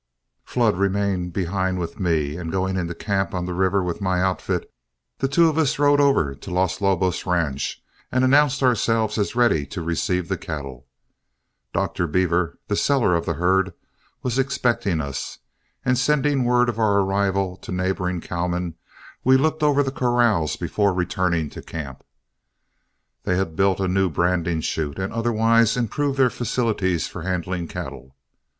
Flood 0.43 0.77
remained 0.77 1.31
behind 1.31 1.77
with 1.77 1.99
me, 1.99 2.35
and 2.35 2.51
going 2.51 2.75
into 2.75 2.95
camp 2.95 3.35
on 3.35 3.45
the 3.45 3.53
river 3.53 3.83
with 3.83 4.01
my 4.01 4.19
outfit, 4.19 4.67
the 5.19 5.27
two 5.27 5.47
of 5.47 5.59
us 5.59 5.77
rode 5.77 5.99
over 6.01 6.33
to 6.33 6.49
Los 6.49 6.81
Lobos 6.81 7.27
Ranch 7.27 7.83
and 8.11 8.23
announced 8.23 8.63
ourselves 8.63 9.19
as 9.19 9.35
ready 9.35 9.63
to 9.67 9.83
receive 9.83 10.27
the 10.27 10.39
cattle. 10.39 10.87
Dr. 11.71 12.07
Beaver, 12.07 12.57
the 12.67 12.75
seller 12.75 13.13
of 13.13 13.27
the 13.27 13.35
herd, 13.35 13.73
was 14.23 14.39
expecting 14.39 15.01
us, 15.01 15.37
and 15.85 15.99
sending 15.99 16.45
word 16.45 16.67
of 16.67 16.79
our 16.79 16.97
arrival 17.01 17.55
to 17.57 17.71
neighboring 17.71 18.21
cowmen, 18.21 18.73
we 19.23 19.37
looked 19.37 19.61
over 19.61 19.83
the 19.83 19.91
corrals 19.91 20.55
before 20.55 20.93
returning 20.95 21.47
to 21.51 21.61
camp. 21.61 22.03
They 23.21 23.37
had 23.37 23.55
built 23.55 23.79
a 23.79 23.87
new 23.87 24.09
branding 24.09 24.61
chute 24.61 24.97
and 24.97 25.13
otherwise 25.13 25.77
improved 25.77 26.17
their 26.17 26.31
facilities 26.31 27.07
for 27.07 27.21
handling 27.21 27.67
cattle. 27.67 28.15